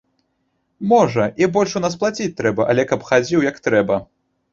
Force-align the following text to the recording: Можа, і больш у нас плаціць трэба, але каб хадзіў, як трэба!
Можа, 0.93 1.25
і 1.41 1.49
больш 1.57 1.75
у 1.79 1.81
нас 1.83 1.97
плаціць 2.03 2.31
трэба, 2.39 2.67
але 2.73 2.87
каб 2.93 3.05
хадзіў, 3.11 3.45
як 3.49 3.61
трэба! 3.69 4.01